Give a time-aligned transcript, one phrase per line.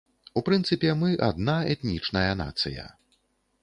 [0.39, 2.93] У прынцыпе, мы адна этнічная нацыя.